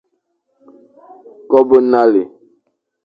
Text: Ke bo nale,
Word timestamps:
Ke 1.49 1.59
bo 1.67 1.77
nale, 1.91 2.21